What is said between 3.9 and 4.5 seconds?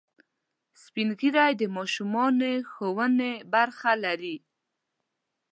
لري